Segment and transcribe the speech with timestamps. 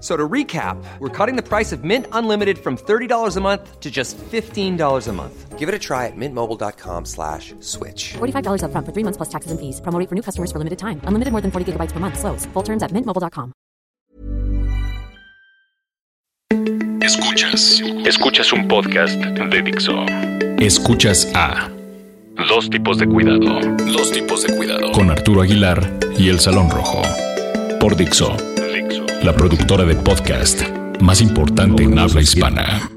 [0.00, 3.80] F- So to recap, we're cutting the price of Mint Unlimited from $30 a month
[3.80, 5.58] to just $15 a month.
[5.58, 8.14] Give it a try at mintmobile.com slash switch.
[8.16, 9.78] $45 upfront for three months plus taxes and fees.
[9.82, 11.02] Promo for new customers for limited time.
[11.04, 12.18] Unlimited more than 40 gigabytes per month.
[12.18, 12.46] Slows.
[12.54, 13.52] Full terms at mintmobile.com.
[17.02, 17.82] Escuchas.
[18.06, 20.06] Escuchas un podcast de Dixo.
[20.58, 21.68] Escuchas a
[22.48, 23.60] Dos tipos de cuidado.
[23.92, 24.92] Dos tipos de cuidado.
[24.92, 27.02] Con Arturo Aguilar y El Salón Rojo.
[27.80, 28.34] Por Dixo.
[29.22, 30.62] La productora de podcast
[31.00, 32.90] más importante en habla hispana.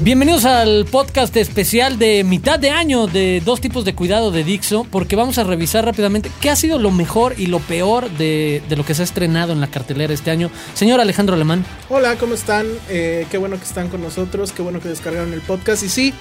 [0.00, 4.84] Bienvenidos al podcast especial de mitad de año de dos tipos de cuidado de Dixo,
[4.90, 8.76] porque vamos a revisar rápidamente qué ha sido lo mejor y lo peor de, de
[8.76, 10.50] lo que se ha estrenado en la cartelera este año.
[10.72, 11.66] Señor Alejandro Alemán.
[11.90, 12.66] Hola, ¿cómo están?
[12.88, 15.82] Eh, qué bueno que están con nosotros, qué bueno que descargaron el podcast.
[15.82, 16.14] Y sí,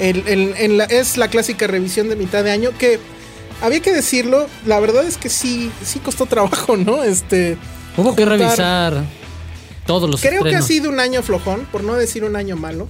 [0.00, 2.98] el- el- en la- es la clásica revisión de mitad de año que
[3.62, 7.04] había que decirlo, la verdad es que sí, sí costó trabajo, ¿no?
[7.04, 7.56] Este,
[7.96, 9.04] Hubo que revisar
[9.86, 12.88] todos los Creo que ha sido un año flojón, por no decir un año malo.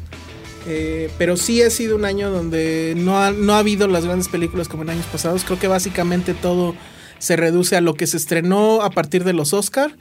[0.67, 4.29] Eh, pero sí ha sido un año donde no ha, no ha habido las grandes
[4.29, 5.43] películas como en años pasados.
[5.45, 6.75] Creo que básicamente todo
[7.19, 9.97] se reduce a lo que se estrenó a partir de los Oscar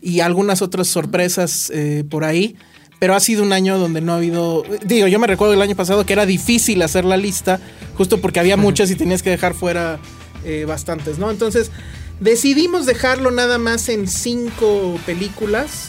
[0.00, 2.56] y algunas otras sorpresas eh, por ahí.
[3.00, 4.62] Pero ha sido un año donde no ha habido.
[4.84, 7.58] Digo, yo me recuerdo el año pasado que era difícil hacer la lista,
[7.96, 9.98] justo porque había muchas y tenías que dejar fuera
[10.44, 11.30] eh, bastantes, ¿no?
[11.30, 11.70] Entonces
[12.20, 15.88] decidimos dejarlo nada más en cinco películas.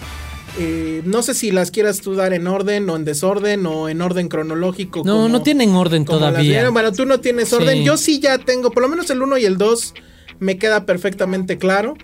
[0.60, 4.02] Eh, no sé si las quieras tú dar en orden o en desorden o en
[4.02, 5.00] orden cronológico.
[5.06, 6.70] No, como- no tienen orden todavía.
[6.70, 7.80] Bueno, tú no tienes orden.
[7.80, 7.84] Sí.
[7.84, 9.94] Yo sí ya tengo, por lo menos el 1 y el 2
[10.40, 11.96] me queda perfectamente claro.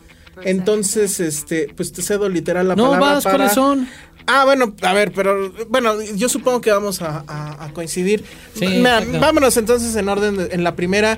[0.44, 3.38] Entonces, este, pues te cedo literal la No, palabra vas, para...
[3.38, 3.88] ¿cuáles son?
[4.27, 8.25] Ah, bueno, a ver, pero bueno, yo supongo que vamos a, a- a coincidir.
[8.53, 8.81] Sí,
[9.19, 11.17] vámonos entonces en orden, de- en la primera.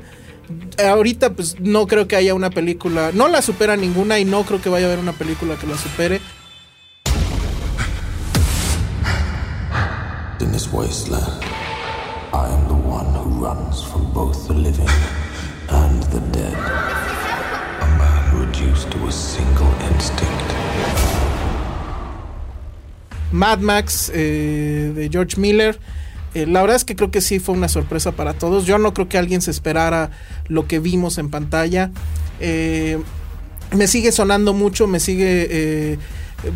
[0.83, 4.61] Ahorita pues no creo que haya una película, no la supera ninguna y no creo
[4.61, 6.21] que vaya a haber una película que la supere.
[10.39, 11.43] In this wasteland,
[12.33, 14.87] I am the one who runs from both the living
[15.69, 16.53] and the dead.
[16.55, 21.18] A man reduced to a single instinct.
[23.31, 25.79] Mad Max eh, de George Miller.
[26.33, 28.65] Eh, la verdad es que creo que sí fue una sorpresa para todos.
[28.65, 30.11] Yo no creo que alguien se esperara
[30.47, 31.91] lo que vimos en pantalla.
[32.39, 32.99] Eh,
[33.75, 35.99] me sigue sonando mucho, me sigue eh,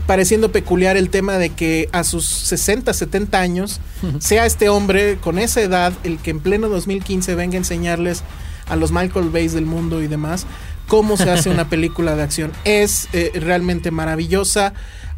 [0.07, 3.79] pareciendo peculiar el tema de que a sus 60, 70 años
[4.19, 8.23] sea este hombre con esa edad el que en pleno 2015 venga a enseñarles
[8.67, 10.45] a los Michael Bays del mundo y demás
[10.87, 12.51] cómo se hace una película de acción.
[12.63, 14.73] Es eh, realmente maravillosa.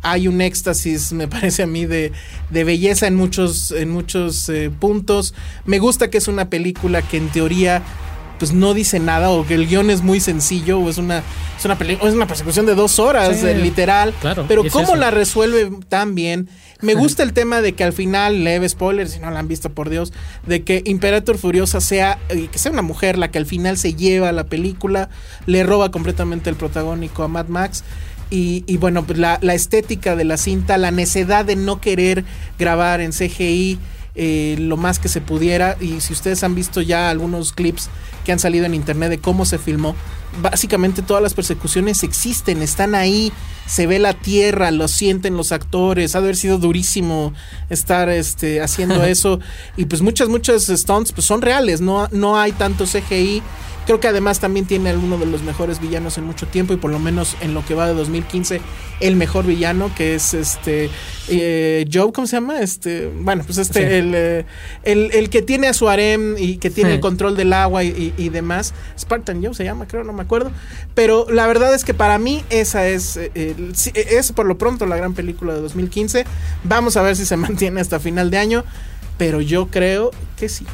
[0.08, 2.12] Hay un éxtasis, me parece a mí, de,
[2.52, 5.34] de belleza en muchos, en muchos eh, puntos.
[5.66, 7.82] Me gusta que es una película que en teoría
[8.38, 11.24] pues no dice nada o que el guion es muy sencillo o es una
[11.58, 14.14] es una o es una persecución de dos horas Sí, eh, literal.
[14.20, 14.96] Claro, pero es cómo eso.
[14.98, 16.50] la resuelve tan bien
[16.82, 19.70] me gusta el tema de que al final leve spoiler si no la han visto
[19.70, 20.12] por Dios
[20.46, 23.94] de que Imperator Furiosa sea eh, que sea una mujer la que al final se
[23.94, 25.10] lleva la película
[25.46, 27.86] le roba completamente el protagónico a Mad Max
[28.30, 32.26] y, y bueno, pues la, la estética de la cinta, la necedad de no querer
[32.58, 33.80] grabar en CGI
[34.18, 35.76] eh, lo más que se pudiera.
[35.82, 37.90] Y si ustedes han visto ya algunos clips
[38.24, 39.94] que han salido en internet de cómo se filmó,
[40.42, 43.34] básicamente todas las persecuciones existen, están ahí,
[43.68, 47.34] se ve la tierra, lo sienten los actores, ha de haber sido durísimo
[47.70, 49.42] estar este, haciendo eso.
[49.76, 53.44] Y pues muchas, muchas stunts pues son reales, no, no hay tanto CGI.
[53.86, 56.90] Creo que además también tiene uno de los mejores villanos en mucho tiempo y por
[56.92, 58.60] lo menos en lo que va de 2015
[59.00, 60.90] el mejor villano que es este
[61.28, 62.60] eh, Joe, ¿cómo se llama?
[62.62, 63.94] Este, bueno, pues este Sí.
[63.94, 64.46] el, eh,
[64.84, 66.96] el, el que tiene a su harem y que tiene Sí.
[66.96, 68.74] el control del agua y, y- y demás.
[69.00, 70.52] Spartan Joe se llama, creo, no me acuerdo.
[70.96, 73.56] Pero la verdad es que para mí esa es eh, eh,
[73.94, 76.26] es por lo pronto la gran película de 2015.
[76.64, 78.64] Vamos a ver si se mantiene hasta final de año,
[79.20, 80.66] pero yo creo que sí.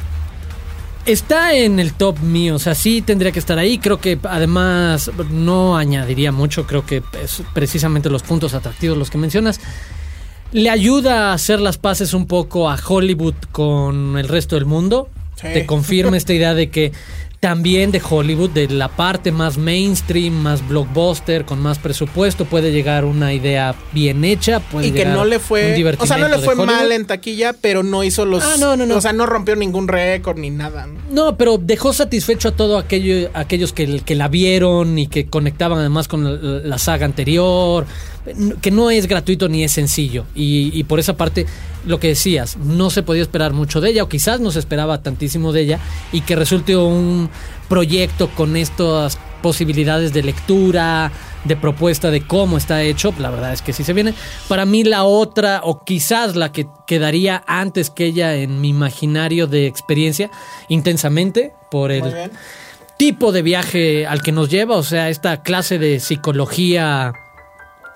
[1.04, 3.78] Está en el top mío, o sea, sí tendría que estar ahí.
[3.78, 9.18] Creo que además no añadiría mucho, creo que es precisamente los puntos atractivos los que
[9.18, 9.60] mencionas.
[10.52, 15.08] Le ayuda a hacer las paces un poco a Hollywood con el resto del mundo.
[15.34, 15.48] Sí.
[15.52, 16.92] Te confirma esta idea de que
[17.42, 23.04] también de Hollywood, de la parte más mainstream, más blockbuster, con más presupuesto, puede llegar
[23.04, 24.60] una idea bien hecha.
[24.60, 27.82] Puede Y que no le fue, o sea, no le fue mal en taquilla, pero
[27.82, 28.96] no hizo los, Ah, no, no, no.
[28.96, 30.86] o sea, no rompió ningún récord ni nada.
[30.86, 31.00] ¿no?
[31.10, 35.80] No, pero dejó satisfecho a todos aquello, aquellos que, que la vieron y que conectaban
[35.80, 37.86] además con la, la saga anterior,
[38.60, 40.24] que no es gratuito ni es sencillo.
[40.34, 41.46] Y, y por esa parte,
[41.86, 45.02] lo que decías, no se podía esperar mucho de ella, o quizás no se esperaba
[45.02, 45.78] tantísimo de ella,
[46.12, 47.28] y que resulte un
[47.68, 51.10] proyecto con estas posibilidades de lectura,
[51.44, 54.14] de propuesta de cómo está hecho, la verdad es que sí se viene.
[54.48, 59.46] Para mí la otra, o quizás la que quedaría antes que ella en mi imaginario
[59.46, 60.30] de experiencia,
[60.68, 62.30] intensamente, por el
[62.98, 67.12] tipo de viaje al que nos lleva, o sea, esta clase de psicología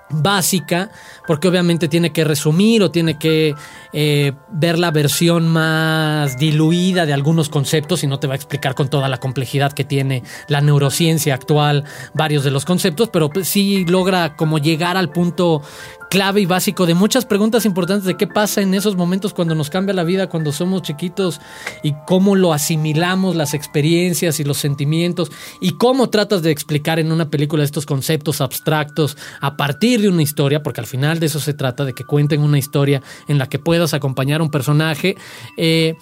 [0.09, 0.89] básica,
[1.25, 3.55] porque obviamente tiene que resumir o tiene que
[3.93, 8.75] eh, ver la versión más diluida de algunos conceptos y no te va a explicar
[8.75, 11.83] con toda la complejidad que tiene la neurociencia actual
[12.13, 15.61] varios de los conceptos, pero pues, sí logra como llegar al punto
[16.09, 19.69] clave y básico de muchas preguntas importantes de qué pasa en esos momentos cuando nos
[19.69, 21.39] cambia la vida, cuando somos chiquitos
[21.83, 25.31] y cómo lo asimilamos, las experiencias y los sentimientos
[25.61, 30.21] y cómo tratas de explicar en una película estos conceptos abstractos a partir de una
[30.21, 33.47] historia, porque al final de eso se trata, de que cuenten una historia en la
[33.47, 35.15] que puedas acompañar a un personaje.
[35.57, 35.95] eh,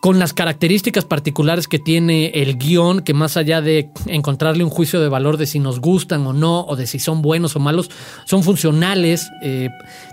[0.00, 5.00] con las características particulares que tiene el guion, que más allá de encontrarle un juicio
[5.00, 7.90] de valor de si nos gustan o no, o de si son buenos o malos,
[8.24, 9.70] son funcionales, eh,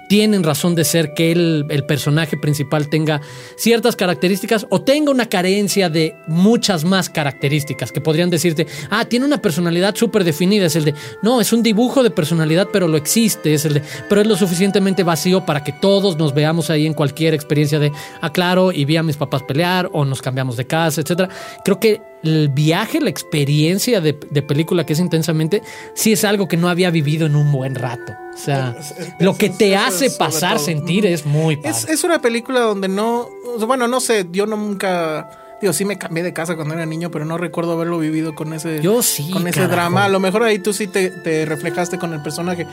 [0.10, 3.22] tienen razón de ser que el, el personaje principal tenga
[3.58, 9.26] ciertas características o tenga una carencia de muchas más características, que podrían decirte, ah, tiene
[9.26, 12.98] una personalidad súper definida, es el de, no, es un dibujo de personalidad, pero lo
[12.98, 16.86] existe, es el de, pero es lo suficientemente vacío para que todos nos veamos ahí
[16.86, 17.92] en cualquier experiencia de,
[18.22, 21.30] ah, claro, y vi a mis papás pelear, o nos cambiamos de casa, etcétera.
[21.64, 25.62] Creo que el viaje, la experiencia de, de película que es intensamente,
[25.94, 28.14] sí es algo que no había vivido en un buen rato.
[28.34, 28.76] O sea,
[29.20, 31.70] lo que te hace pasar, sentir es muy padre.
[31.70, 33.30] Es, es una película donde no,
[33.66, 35.30] bueno, no sé, yo no nunca,
[35.62, 38.52] digo, sí me cambié de casa cuando era niño, pero no recuerdo haberlo vivido con
[38.54, 39.74] ese, Yo sí, con ese carajo.
[39.76, 40.06] drama.
[40.06, 42.68] A lo mejor ahí tú sí te, te reflejaste con el personaje,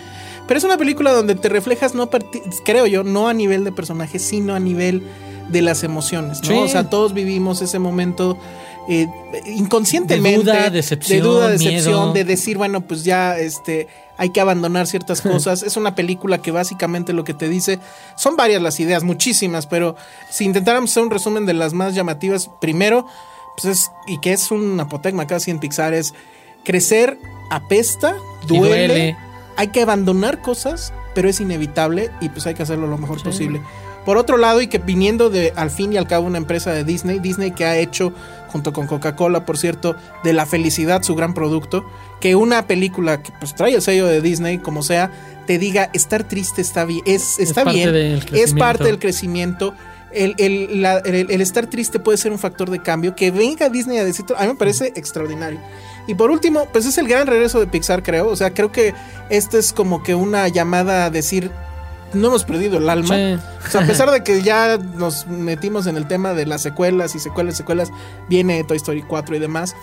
[0.48, 2.10] pero es una película donde te reflejas no,
[2.64, 5.02] creo yo, no a nivel de personaje, sino a nivel
[5.52, 6.48] de las emociones, ¿no?
[6.48, 6.54] Sí.
[6.54, 8.36] O sea, todos vivimos ese momento.
[8.88, 9.06] eh,
[9.46, 12.12] inconscientemente De duda, decepción, de duda, decepción, miedo.
[12.12, 13.86] de decir, bueno, pues ya este
[14.18, 15.62] hay que abandonar ciertas cosas.
[15.62, 17.78] es una película que básicamente lo que te dice
[18.16, 19.94] son varias las ideas, muchísimas, pero
[20.30, 23.06] si intentáramos hacer un resumen de las más llamativas, primero,
[23.56, 26.12] pues es y que es un apotegma casi en Pixar es
[26.64, 27.18] crecer
[27.50, 28.16] apesta,
[28.46, 29.16] duele.
[29.56, 33.60] hay que abandonar cosas, pero es inevitable y pues hay que hacerlo lo mejor posible.
[34.04, 36.82] Por otro lado, y que viniendo de al fin y al cabo una empresa de
[36.84, 38.12] Disney, Disney que ha hecho,
[38.48, 39.94] junto con Coca-Cola, por cierto,
[40.24, 41.84] de la felicidad su gran producto,
[42.20, 45.10] que una película que pues trae el sello de Disney, como sea,
[45.46, 48.58] te diga estar triste está bien, es, está parte bien, del es crecimiento.
[48.58, 49.74] parte del crecimiento.
[50.12, 53.14] El, el- la- el- el estar triste puede ser un factor de cambio.
[53.16, 55.58] Que venga Disney a decir, a mí me parece extraordinario.
[56.06, 58.28] Y por último, pues es el gran regreso de Pixar, creo.
[58.28, 58.92] O sea, creo que
[59.30, 61.50] esto es como que una llamada a decir,
[62.14, 63.14] no hemos perdido el alma.
[63.14, 63.38] Sí.
[63.66, 67.14] O sea, a pesar de que ya nos metimos en el tema de las secuelas
[67.14, 67.90] y secuelas, secuelas,
[68.28, 69.74] viene Toy Story 4 y demás.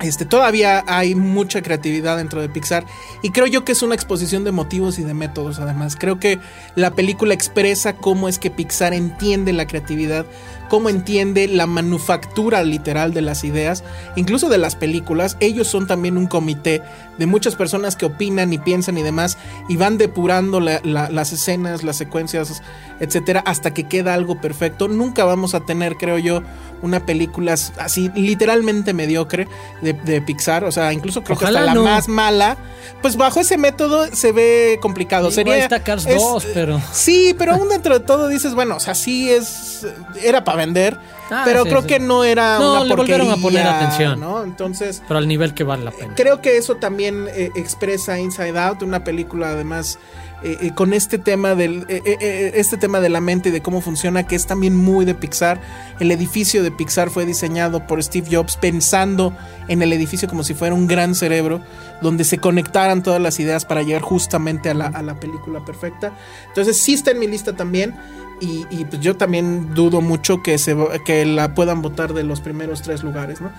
[0.00, 2.84] Este, todavía hay mucha creatividad dentro de Pixar
[3.22, 5.96] y creo yo que es una exposición de motivos y de métodos además.
[5.98, 6.38] Creo que
[6.76, 10.24] la película expresa cómo es que Pixar entiende la creatividad,
[10.68, 13.82] cómo entiende la manufactura literal de las ideas,
[14.14, 15.36] incluso de las películas.
[15.40, 16.80] Ellos son también un comité
[17.18, 19.36] de muchas personas que opinan y piensan y demás
[19.68, 22.62] y van depurando la- la- las escenas, las secuencias,
[23.00, 24.86] etcétera, hasta que queda algo perfecto.
[24.86, 26.42] Nunca vamos a tener, creo yo,
[26.82, 29.48] una película así literalmente mediocre
[29.82, 30.64] de, de Pixar.
[30.64, 31.82] O sea, incluso creo que hasta no.
[31.84, 32.56] la más mala.
[33.02, 35.30] Pues bajo ese método se ve complicado.
[35.30, 38.80] Sería, está Cars es- 2, pero- Sí, pero aún dentro de todo dices, bueno, o
[38.80, 39.86] sea, sí es.
[40.22, 40.98] Era para vender.
[41.30, 41.88] Ah, pero sí, creo sí.
[41.88, 44.18] que no era No, una le volvieron a porquería, poner atención.
[44.18, 44.42] ¿no?
[44.42, 46.14] Entonces, Pero al nivel que vale la pena.
[46.16, 49.98] creo que eso también eh, expresa Inside Out, una película además
[50.42, 53.60] eh, eh, con este tema del eh, eh, este tema de la mente y de
[53.60, 55.60] cómo funciona que es también muy de Pixar.
[55.98, 60.54] El edificio de Pixar fue diseñado por Steve Jobs pensando en el edificio como si
[60.54, 61.60] fuera un gran cerebro
[62.00, 66.12] donde se conectaran todas las ideas para llegar justamente a la, a la película perfecta.
[66.46, 67.96] Entonces sí está en mi lista también.
[68.40, 72.40] Y, y, pues yo también dudo mucho que, se, que la puedan votar de los
[72.40, 73.50] primeros tres lugares, ¿no?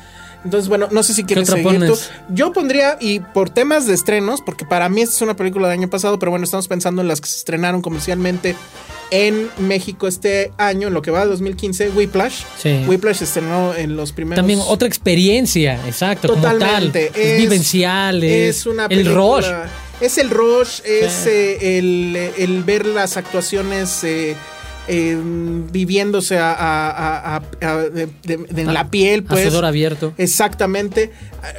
[0.46, 1.70] Entonces, bueno, no sé si quieres seguir tú.
[1.80, 2.12] pones?
[2.30, 5.78] Yo pondría, y por temas de estrenos, porque para mí esta es una película del
[5.80, 8.56] año pasado, pero bueno, estamos pensando en las que se estrenaron comercialmente
[9.12, 12.44] en México este año, en lo que va de 2015, Whiplash.
[12.62, 12.84] Sí.
[12.88, 14.38] Whiplash se estrenó en los primeros...
[14.38, 16.60] También otra experiencia, exacto, como tal.
[16.60, 17.12] Totalmente.
[17.16, 19.70] Es, vivencial, es, es una el película- rush.
[20.00, 24.38] Es el rush, es eh, el, el ver las actuaciones eh,
[24.92, 25.16] eh,
[25.72, 29.46] viviéndose a, a- a- de- de- de- en la piel, pues.
[29.46, 30.14] Hacedor abierto.
[30.18, 31.12] Exactamente.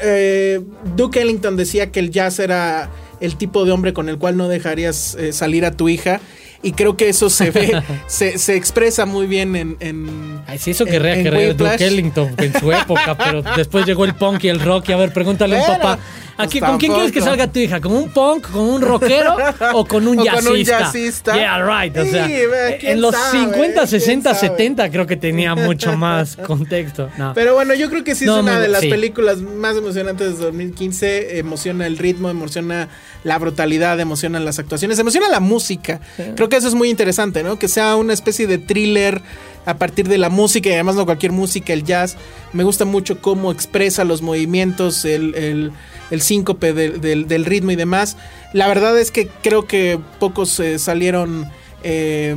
[0.03, 0.61] Eh,
[0.97, 4.49] Duke Ellington decía que el jazz era el tipo de hombre con el cual no
[4.49, 6.21] dejarías eh, salir a tu hija.
[6.63, 9.77] Y creo que eso se ve, se, se expresa muy bien en.
[9.81, 11.73] en Ay, sí, eso querría en Whiplash.
[11.73, 14.91] Duke Ellington en su época, pero después llegó el punk y el rock.
[14.91, 15.99] Y a ver, pregúntale a un papá.
[16.43, 17.81] Aquí, ¿Con quién quieres que salga tu hija?
[17.81, 19.37] ¿Con un punk, con un rockero
[19.75, 20.45] o con un O jazzista?
[20.49, 21.35] con un jazzista.
[21.35, 21.97] Yeah, right.
[21.97, 23.39] O Sí, sea, ve, ¿quién en los sabe?
[23.41, 24.49] 50, ¿Quién 60, sabe?
[24.49, 27.09] 70 creo que tenía mucho más contexto.
[27.19, 27.33] No.
[27.35, 28.89] Pero bueno, yo creo que sí No, es una de las sí.
[28.89, 31.39] películas más emocionantes de 2015.
[31.39, 32.89] Emociona el ritmo, emociona
[33.25, 36.01] la brutalidad, emociona las actuaciones, emociona la música.
[36.37, 37.59] Creo que eso es muy interesante, ¿no?
[37.59, 39.21] Que sea una especie de thriller
[39.67, 42.17] a partir de la música y además no cualquier música, el jazz.
[42.53, 45.73] Me gusta mucho cómo expresa los movimientos, el, el-
[46.11, 48.17] el síncope del, del- del ritmo y demás.
[48.53, 51.49] La verdad es que creo que pocos eh, salieron
[51.85, 52.35] eh,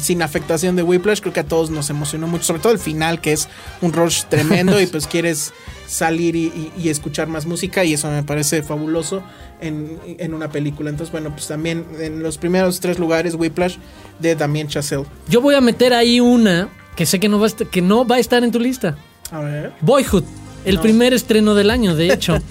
[0.00, 1.20] sin afectación de Whiplash.
[1.20, 3.48] Creo que a todos nos emocionó mucho, sobre todo el final, que es
[3.80, 5.52] un rush tremendo y pues quieres
[5.86, 9.22] salir y, y- y escuchar más música y eso me parece fabuloso
[9.60, 10.90] en, en una película.
[10.90, 13.76] Entonces, bueno, pues también en los primeros tres lugares, Whiplash
[14.18, 15.04] de Damien Chazelle.
[15.28, 18.16] Yo voy a meter ahí una que sé que no va a, que no va
[18.16, 18.96] a estar en tu lista.
[19.30, 19.72] A ver.
[19.80, 20.24] Boyhood.
[20.66, 22.38] El primer estreno del año, de hecho.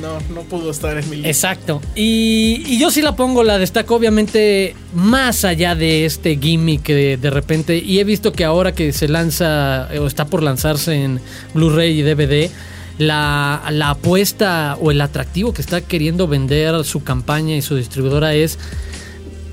[0.00, 1.28] No, no pudo estar en mi lista.
[1.28, 1.80] Exacto.
[1.94, 7.16] Y, y yo sí la pongo, la destaco obviamente más allá de este gimmick de,
[7.16, 7.78] de repente.
[7.78, 11.20] Y he visto que ahora que se lanza o está por lanzarse en
[11.54, 12.50] Blu-ray y DVD,
[12.98, 18.34] la, la apuesta o el atractivo que está queriendo vender su campaña y su distribuidora
[18.34, 18.58] es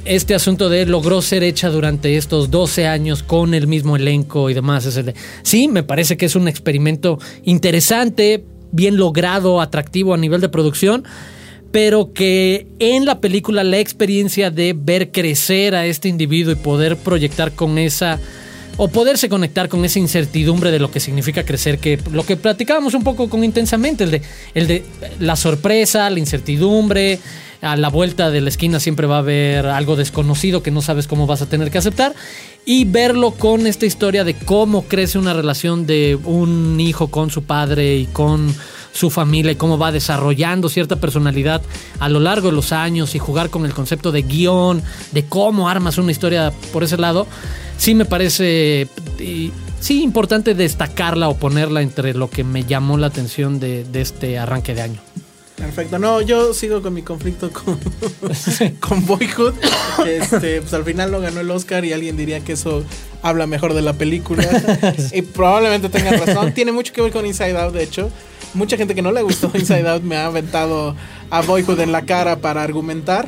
[0.06, 4.54] este asunto de logró ser hecha durante estos 12 años con el mismo elenco y
[4.54, 4.88] demás.
[5.44, 11.04] Sí, me parece que es un experimento interesante, bien logrado, atractivo a nivel de producción,
[11.72, 16.98] pero que en la película la experiencia de ver crecer a este individuo y poder
[16.98, 18.20] proyectar con esa
[18.84, 22.96] o poderse conectar con esa incertidumbre de lo que significa crecer, que lo que platicábamos
[22.96, 24.24] un poco con intensamente, el de,
[24.56, 24.84] el de
[25.20, 27.20] la sorpresa, la incertidumbre,
[27.62, 31.06] a la vuelta de la esquina siempre va a haber algo desconocido que no sabes
[31.06, 32.16] cómo vas a tener que aceptar,
[32.66, 37.44] y verlo con esta historia de cómo crece una relación de un hijo con su
[37.44, 38.52] padre y con
[38.94, 41.62] su familia y cómo va desarrollando cierta personalidad
[42.00, 45.70] a lo largo de los años y jugar con el concepto de guion, de cómo
[45.70, 47.28] armas una historia por ese lado,
[47.82, 48.88] sí me parece
[49.20, 54.02] y- sí importante destacarla o ponerla entre lo que me llamó la atención de, de
[54.02, 55.00] este arranque de año.
[55.56, 55.98] Perfecto.
[56.00, 57.80] No, yo sigo con mi conflicto con,
[58.80, 59.54] con Boyhood.
[60.08, 62.84] Este, pues al final no ganó el Oscar y alguien diría que eso
[63.24, 64.44] habla mejor de la película.
[65.14, 66.54] y probablemente tengan razón.
[66.54, 68.12] Tiene mucho que ver con Inside Out, de hecho.
[68.54, 70.96] Mucha gente que no le gustó Inside Out me ha aventado
[71.30, 73.28] a Boyhood en la cara para argumentar.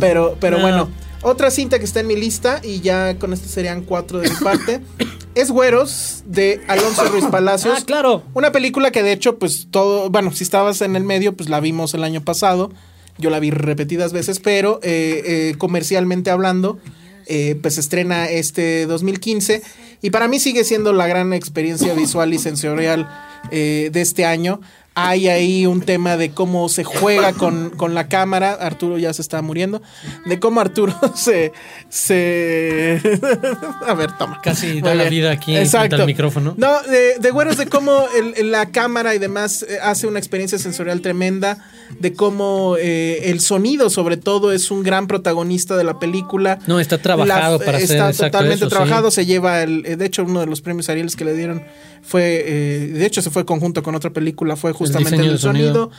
[0.00, 0.62] Pero, pero No.
[0.62, 0.90] bueno.
[1.22, 4.36] Otra cinta que está en mi lista, y ya con esto serían cuatro de mi
[4.36, 4.80] parte,
[5.36, 7.78] es Güeros de Alonso Ruiz Palacios.
[7.78, 8.24] Ah, claro.
[8.34, 11.60] Una película que de hecho, pues todo, bueno, si estabas en el medio, pues la
[11.60, 12.72] vimos el año pasado.
[13.18, 16.78] Yo la vi repetidas veces, pero eh, eh, comercialmente hablando,
[17.26, 19.62] eh, pues estrena este 2015.
[20.02, 23.08] Y para mí sigue siendo la gran experiencia visual y sensorial
[23.52, 24.60] eh, de este año.
[24.94, 28.52] Hay ahí un tema de cómo se juega con, con la cámara.
[28.52, 29.80] Arturo ya se está muriendo.
[30.26, 31.52] De cómo Arturo se.
[31.88, 33.00] se...
[33.86, 34.40] A ver, toma.
[34.42, 36.54] Casi da la vida aquí al micrófono.
[36.56, 40.18] No, de, de güeros de cómo el- el- la cámara y demás eh, hace una
[40.18, 41.58] experiencia sensorial tremenda,
[42.00, 46.58] de cómo eh, el sonido sobre todo es un gran protagonista de la película.
[46.66, 48.70] No, está trabajado para hacer Está totalmente eso, sí.
[48.70, 51.62] trabajado, se lleva el, eh, de hecho uno de los premios Ariel que le dieron
[52.02, 55.38] fue, eh, de hecho se fue conjunto con otra película, fue justamente el, sonido.
[55.38, 55.90] sonido.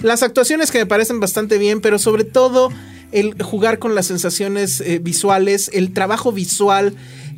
[0.00, 2.70] Las actuaciones que me parecen bastante bien, pero sobre todo
[3.12, 6.94] el jugar con las sensaciones eh, visuales, el trabajo visual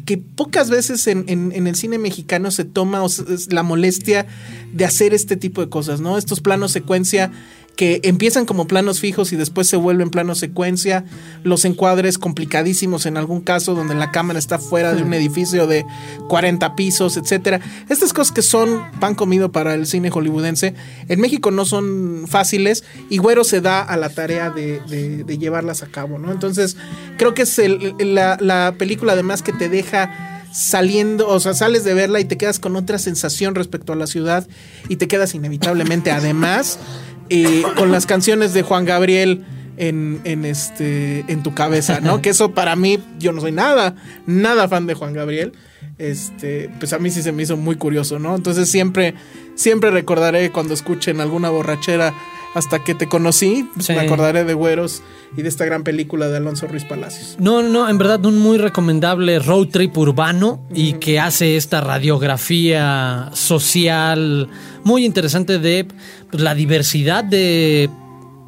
[0.07, 3.09] que pocas veces en, en- en el cine mexicano se toma o
[3.51, 4.27] la molestia
[4.73, 6.19] de hacer este tipo de cosas, ¿no?
[6.19, 7.33] Estos planos secuencia
[7.77, 11.05] que empiezan como planos fijos y después se vuelven plano secuencia,
[11.43, 15.85] los encuadres complicadísimos en algún caso donde la cámara está fuera de un edificio de
[16.29, 17.61] 40 pisos, etcétera.
[17.89, 20.75] Estas cosas que son pan comido para el cine hollywoodense,
[21.09, 25.39] en México no son fáciles y Güero se da a la tarea de, de- de
[25.39, 26.31] llevarlas a cabo, ¿no?
[26.31, 26.77] Entonces,
[27.19, 31.83] creo que es el- la, la película además que te deja saliendo, o sea, sales
[31.83, 34.47] de verla y te quedas con otra sensación respecto a la ciudad
[34.89, 36.79] y te quedas inevitablemente además
[37.43, 39.45] eh, con las canciones de Juan Gabriel
[39.77, 42.23] en, en este en tu cabeza, ¿no?
[42.23, 45.53] Que eso para mí, yo no soy nada, nada fan de Juan Gabriel.
[45.99, 48.35] Este, pues a mí sí se me hizo muy curioso, ¿no?
[48.35, 49.15] Entonces siempre,
[49.55, 52.15] siempre recordaré cuando escuchen alguna borrachera
[52.55, 53.93] hasta que te conocí, pues Sí.
[53.93, 55.03] me acordaré de Güeros
[55.37, 57.37] y de esta gran película de Alonso Ruiz Palacios.
[57.39, 63.31] No, no, en verdad un muy recomendable road trip urbano y que hace esta radiografía
[63.33, 64.49] social
[64.85, 65.87] muy interesante de
[66.31, 67.91] pues, la diversidad de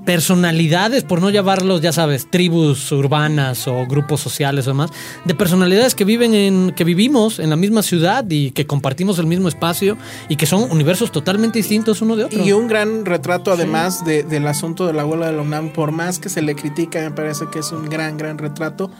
[0.06, 4.90] personalidades, por no llamarlos, ya sabes, tribus urbanas o grupos sociales o demás,
[5.26, 9.26] de personalidades que viven en, que vivimos en la misma ciudad y que compartimos el
[9.26, 9.98] mismo espacio
[10.28, 12.42] y que son universos totalmente distintos uno de otro.
[12.42, 15.92] Y un gran retrato además de- del asunto de la huelga de la UNAM, por
[15.92, 18.90] más que se le critica, me parece que es un gran, gran retrato,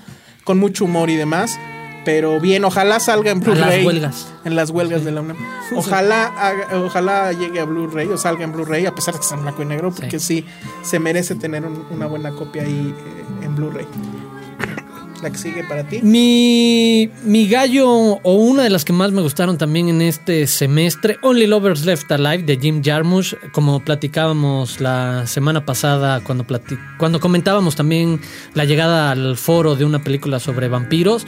[0.45, 1.57] con mucho humor y demás.
[2.07, 3.85] Pero bien, ojalá salga en A las Blu-ray.
[3.85, 4.29] huelgas.
[4.47, 5.37] En las huelgas de la UNAM.
[5.75, 9.35] Ojalá, haga- ojalá llegue a Blu-ray o salga en Blu-ray, a pesar de que está
[9.35, 10.45] en blanco y negro, porque sí,
[10.83, 13.87] se merece tener un- una buena copia ahí eh, en Blu-ray.
[15.23, 16.01] La que sigue para ti.
[16.03, 21.17] Mi, mi gallo, o una de las que más me gustaron también en este semestre,
[21.23, 26.45] Only Lovers Left Alive de Jim Jarmusch, como platicábamos la semana pasada cuando,
[26.99, 28.21] cuando comentábamos también
[28.53, 31.27] la llegada al foro de una película sobre vampiros.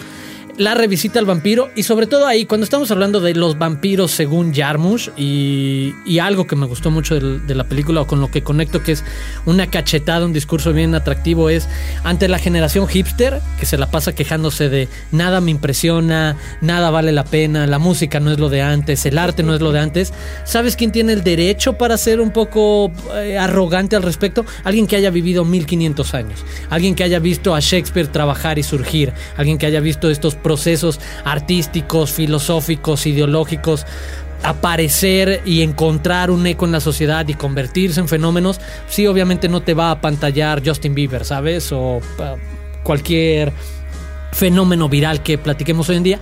[0.58, 4.52] La revisita al vampiro y sobre todo ahí, cuando estamos hablando de los vampiros según
[4.52, 8.82] Jarmusch y, algo que me gustó mucho de, la película o con lo que conecto
[8.82, 9.04] que es
[9.46, 11.68] una cachetada, un discurso bien atractivo es
[12.02, 17.12] ante la generación hipster que se la pasa quejándose de nada me impresiona, nada vale
[17.12, 19.78] la pena, la música no es lo de antes, el arte no es lo de
[19.78, 20.12] antes.
[20.42, 24.44] ¿Sabes quién tiene el derecho para ser un poco eh, arrogante al respecto?
[24.64, 29.12] Alguien que haya vivido 1500 años, alguien que haya visto a Shakespeare trabajar y surgir,
[29.36, 33.84] alguien que haya visto estos procesos artísticos, filosóficos, ideológicos
[34.42, 39.60] aparecer y encontrar un eco en la sociedad y convertirse en fenómenos, sí, obviamente no
[39.60, 41.70] te va a pantallar Justin Bieber, ¿sabes?
[41.70, 42.00] O
[42.82, 43.52] cualquier
[44.32, 46.20] fenómeno viral que platiquemos hoy en día.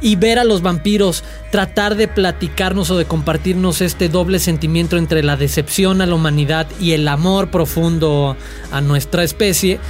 [0.00, 5.22] Y ver a los vampiros tratar de platicarnos o de compartirnos este doble sentimiento entre
[5.22, 8.36] la decepción a la humanidad y el amor profundo
[8.72, 9.80] a nuestra especie,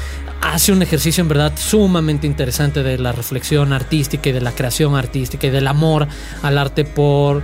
[0.41, 4.95] hace un ejercicio en verdad sumamente interesante de la reflexión artística y de la creación
[4.95, 6.07] artística y del amor
[6.43, 7.43] al arte por,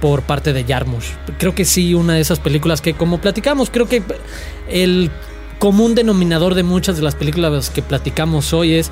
[0.00, 1.12] por parte de Jarmusch.
[1.38, 4.02] Creo que sí, una de esas películas que como platicamos, creo que
[4.68, 5.10] el
[5.58, 8.90] común denominador de muchas de las películas que platicamos hoy es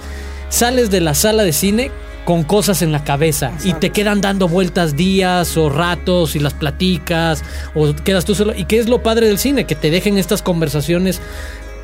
[0.48, 1.90] sales de la sala de cine
[2.24, 6.54] con cosas en la cabeza y te quedan dando vueltas días o ratos y las
[6.54, 8.54] platicas o quedas tú solo.
[8.54, 9.66] ¿Y qué es lo padre del cine?
[9.66, 11.20] Que te dejen estas conversaciones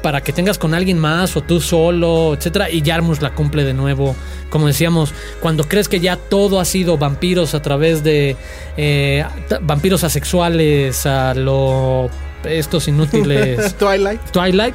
[0.02, 2.70] para que tengas con alguien más o tú solo, etcétera.
[2.70, 4.14] Y Jarmusch la cumple de nuevo.
[4.50, 8.36] Como decíamos, cuando crees que ya todo ha sido vampiros a través de
[8.76, 9.24] eh,
[9.62, 12.10] vampiros asexuales, a lo
[12.44, 14.20] estos inútiles Twilight.
[14.32, 14.74] Twilight.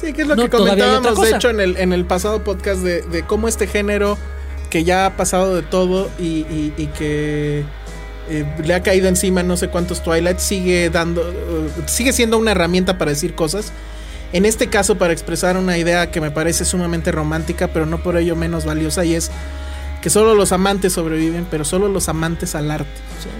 [0.00, 2.80] Sí, que es lo No, que comentábamos, de hecho, en el, en el pasado podcast
[2.82, 4.18] de, de cómo este género
[4.68, 7.64] que ya ha pasado de todo y, y- y que
[8.28, 12.50] eh, le ha caído encima no sé cuántos Twilight, sigue dando, eh, sigue siendo una
[12.50, 13.72] herramienta para decir cosas.
[14.36, 18.18] En este caso, para expresar una idea que me parece sumamente romántica, pero no por
[18.18, 19.30] ello menos valiosa, y es
[20.02, 22.90] que solo los amantes sobreviven, pero solo los amantes al arte.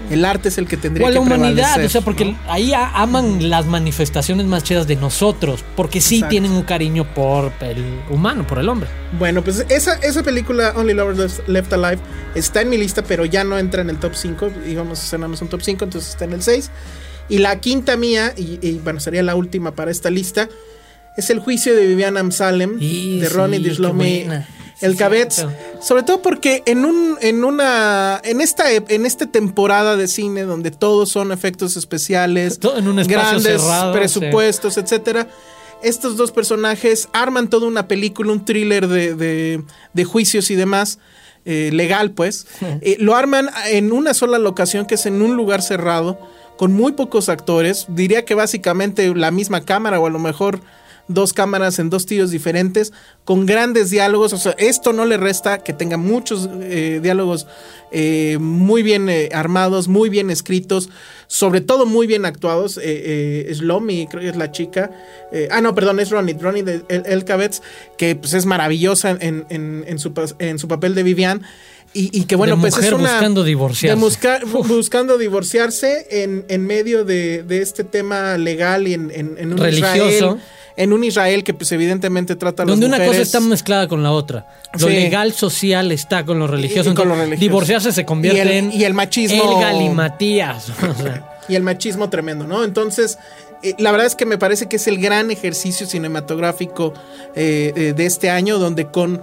[0.09, 2.39] El arte es el que tendría O a que la humanidad, o sea, porque ¿no?
[2.47, 6.31] ahí aman las manifestaciones más chidas de nosotros, porque sí Exacto.
[6.31, 8.89] tienen un cariño por el humano, por el hombre.
[9.19, 11.99] Bueno, pues esa, esa película Only Lovers Left, Alive
[12.33, 14.49] está en mi lista, pero ya no entra en el top 5.
[14.67, 16.71] Íbamos a hacernos un top 5, entonces está en el 6.
[17.29, 20.49] Y la quinta mía, y, y, bueno, sería la última para esta lista,
[21.17, 24.25] es El juicio de Vivian Amsalem, de sí, Ronnie qué Dishlomi.
[24.79, 25.35] El Sí, Cabets.
[25.37, 25.53] cierto.
[25.81, 30.43] Sobre todo porque en un, en una, en esta, ep- en esta temporada de cine
[30.43, 35.27] donde todos son efectos especiales, Todo en un espacio grandes cerrado, presupuestos, etcétera.
[35.81, 40.99] Estos dos personajes arman toda una película, un thriller de, de- de juicios y demás,
[41.45, 42.45] eh, legal pues.
[42.81, 46.19] Eh, lo arman en una sola locación que es en un lugar cerrado,
[46.55, 47.85] con muy pocos actores.
[47.89, 50.59] Diría que básicamente la misma cámara o a lo mejor
[51.07, 52.91] dos cámaras en dos tiros diferentes,
[53.23, 54.33] con grandes diálogos.
[54.33, 57.47] O sea, esto no le resta que tenga muchos eh, diálogos
[57.91, 60.89] eh, muy bien eh, armados, muy bien escritos,
[61.27, 62.77] sobre todo muy bien actuados.
[62.77, 64.91] Eh, eh, Slomi, creo que es la chica.
[65.51, 67.61] Ah, no, perdón, es Ronnie, Ronnie de El- Elkabetz,
[67.97, 71.43] que pues es maravillosa en, en- en su, pas- en su papel de Vivian.
[71.93, 73.11] Y, y que bueno, De pues es mujer una.
[73.13, 73.95] buscando divorciarse.
[73.97, 79.35] de busca- buscando divorciarse en, en medio de, de este tema legal y en, en-
[79.37, 80.07] en un Religioso.
[80.09, 80.37] Israel.
[80.77, 84.03] En un Israel que pues evidentemente trata a las Donde una cosa está mezclada con
[84.03, 84.45] la otra.
[84.79, 84.93] Lo Sí.
[84.93, 86.91] legal social está con lo religioso.
[86.91, 87.49] Y- con lo Entonces, religioso.
[87.49, 90.69] Divorciarse se convierte Y el- en y el machismo- El galimatías.
[90.89, 92.63] O sea, y el machismo tremendo, ¿no?
[92.63, 93.17] Entonces,
[93.63, 96.93] eh, la verdad es que me parece que es el gran ejercicio cinematográfico
[97.35, 99.21] eh, eh, de este año, donde con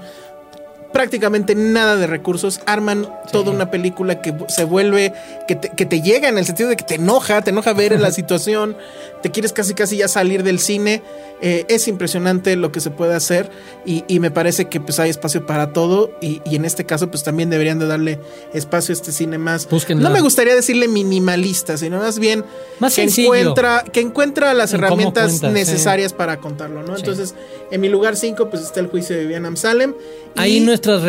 [0.95, 5.13] prácticamente nada de recursos arman toda una película que se vuelve,
[5.49, 8.01] que te, que te llega en el sentido de que te enoja, te enoja ver
[8.01, 8.77] la situación,
[9.21, 11.03] te quieres casi casi ya salir del cine.
[11.43, 13.51] Eh, es impresionante lo que se puede hacer
[13.85, 17.11] y, y me parece que pues hay espacio para todo y, y en este caso
[17.11, 18.21] pues también deberían de darle
[18.55, 19.69] espacio a este cine más.
[19.97, 22.45] No me gustaría decirle minimalista, sino más bien
[22.79, 23.35] Más que sencillo.
[23.35, 26.97] encuentra que encuentra las herramientas necesarias para contarlo, ¿no?
[26.97, 27.35] Entonces,
[27.75, 29.95] en mi lugar 5 pues está el juicio de Vivian Amsalem.
[30.37, 31.03] y- Ahí nuestras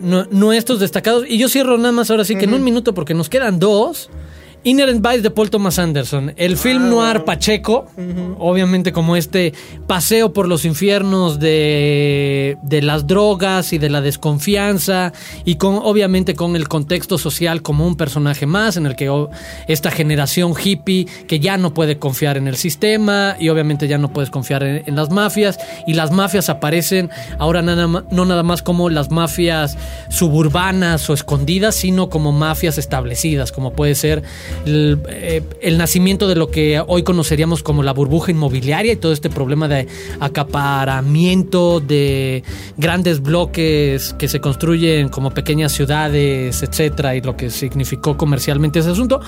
[0.00, 1.24] nu- nuestros destacados.
[1.28, 4.10] Y yo cierro nada más ahora sí que en un minuto porque nos quedan dos.
[4.64, 6.34] Inherent Vice de Paul Thomas Anderson.
[6.36, 7.86] El film noir Pacheco.
[8.38, 9.52] Obviamente como este
[9.86, 15.12] paseo por los infiernos de, de las drogas y de la desconfianza.
[15.44, 19.30] Y con obviamente con el contexto social como un personaje más en el que oh,
[19.68, 24.12] esta generación hippie que ya no puede confiar en el sistema y obviamente ya no
[24.12, 25.58] puedes confiar en, en las mafias.
[25.86, 29.76] Y las mafias aparecen ahora nada no nada más como las mafias
[30.08, 34.22] suburbanas o escondidas, sino como mafias establecidas, como puede ser
[34.66, 39.12] el, eh, el nacimiento de lo que hoy conoceríamos como la burbuja inmobiliaria y todo
[39.12, 39.86] este problema de
[40.20, 42.42] acaparamiento de
[42.76, 48.90] grandes bloques que se construyen como pequeñas ciudades, etcétera, y lo que significó comercialmente ese
[48.90, 49.20] asunto.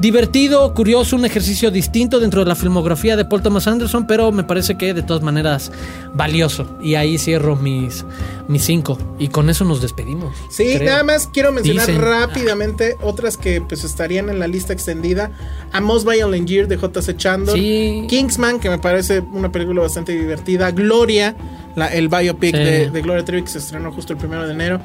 [0.00, 4.44] Divertido, curioso, un ejercicio distinto dentro de la filmografía de Paul Thomas Anderson, pero me
[4.44, 5.70] parece que de todas maneras
[6.14, 6.78] valioso.
[6.82, 8.06] Y ahí cierro mis,
[8.48, 8.96] mis cinco.
[9.18, 10.34] Y con eso nos despedimos.
[10.50, 10.88] Sí, creo.
[10.90, 12.00] nada más quiero mencionar Dicen.
[12.00, 15.32] rápidamente otras que pues estarían en la lista extendida.
[15.70, 17.16] A Most Violent Year de J.C.
[17.16, 17.58] Chandor.
[17.58, 18.06] Sí.
[18.08, 20.70] Kingsman, que me parece una película bastante divertida.
[20.70, 21.36] Gloria,
[21.76, 22.62] la- el biopic Sí.
[22.62, 24.80] de, de Gloria Trevi que se estrenó justo el primero de enero.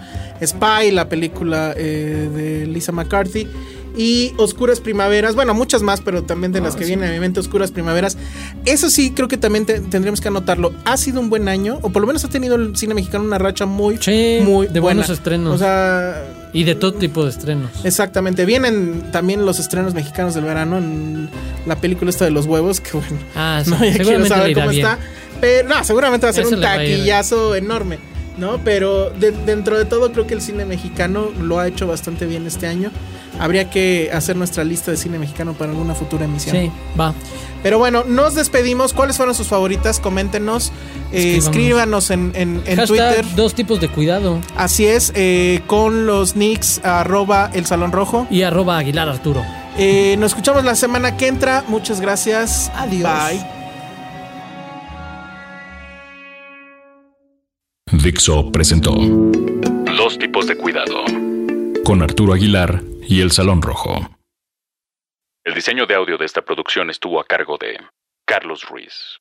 [0.45, 3.47] Spy, la película eh, de Lisa McCarthy.
[3.97, 7.19] Y Oscuras Primaveras, bueno, muchas más, pero también de Ah, las que vienen a mi
[7.19, 8.17] mente, Oscuras Primaveras.
[8.65, 10.73] Eso sí, creo que también te- tendríamos que anotarlo.
[10.86, 13.38] Ha sido un buen año, o por lo menos ha tenido el cine mexicano una
[13.38, 15.01] racha muy, Sí, muy de buena.
[15.01, 15.55] buenos estrenos.
[15.55, 17.69] O sea, Y de todo tipo de estrenos.
[17.84, 18.45] exactamente.
[18.45, 21.29] Vienen también los estrenos mexicanos del verano en
[21.65, 23.17] la película esta de los huevos, que bueno.
[23.36, 23.69] Ah, sí.
[23.71, 24.86] no, ya quiero saber cómo bien.
[24.86, 24.99] está.
[25.41, 27.99] Pero no, seguramente va a ser Ese un taquillazo enorme,
[28.38, 28.60] ¿no?
[28.63, 32.45] Pero de- dentro de todo creo que el cine mexicano lo ha hecho bastante bien
[32.47, 32.91] este año.
[33.39, 36.56] Habría que hacer nuestra lista de cine mexicano para alguna futura emisión.
[36.56, 37.13] Sí, va.
[37.63, 38.93] Pero bueno, nos despedimos.
[38.93, 40.00] ¿Cuáles fueron sus favoritas?
[40.00, 40.71] Coméntenos.
[41.12, 42.12] Eh, Escríbanos.
[42.12, 43.26] en, en- en Hashtag Twitter.
[43.36, 44.39] dos tipos de cuidado.
[44.56, 48.28] Así es, eh, con los nicks arroba el salón rojo.
[48.30, 49.43] Y arroba Aguilar Arturo.
[49.78, 51.63] Eh, nos escuchamos la semana que entra.
[51.67, 52.71] Muchas gracias.
[52.76, 53.10] Adiós.
[53.30, 53.45] Bye.
[57.91, 61.04] Dixo presentó Dos tipos de cuidado
[61.84, 64.09] con Arturo Aguilar y El Salón Rojo.
[65.43, 67.77] El diseño de audio de esta producción estuvo a cargo de
[68.25, 69.19] Carlos Ruiz.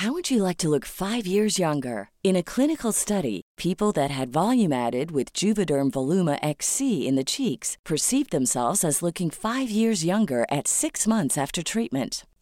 [0.00, 2.10] How would you like to look five years younger?
[2.22, 7.24] In a clinical study, people that had volume added with Juvederm Voluma XC in the
[7.24, 12.26] cheeks perceived themselves as looking five years younger at six months after treatment.